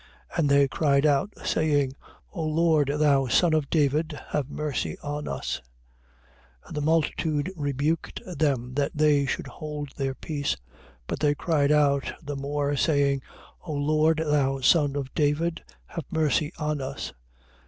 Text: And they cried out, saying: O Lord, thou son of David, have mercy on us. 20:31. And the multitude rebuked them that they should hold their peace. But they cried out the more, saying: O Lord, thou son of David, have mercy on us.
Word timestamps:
And 0.35 0.49
they 0.49 0.67
cried 0.67 1.05
out, 1.05 1.29
saying: 1.45 1.93
O 2.33 2.41
Lord, 2.43 2.87
thou 2.91 3.27
son 3.27 3.53
of 3.53 3.69
David, 3.69 4.19
have 4.29 4.49
mercy 4.49 4.97
on 5.03 5.27
us. 5.27 5.61
20:31. 6.65 6.67
And 6.69 6.75
the 6.75 6.81
multitude 6.81 7.51
rebuked 7.55 8.19
them 8.25 8.73
that 8.73 8.93
they 8.95 9.27
should 9.27 9.45
hold 9.45 9.89
their 9.97 10.15
peace. 10.15 10.57
But 11.05 11.19
they 11.19 11.35
cried 11.35 11.71
out 11.71 12.13
the 12.23 12.35
more, 12.35 12.75
saying: 12.75 13.21
O 13.63 13.73
Lord, 13.73 14.17
thou 14.25 14.59
son 14.59 14.95
of 14.95 15.13
David, 15.13 15.63
have 15.85 16.05
mercy 16.09 16.51
on 16.57 16.81
us. 16.81 17.13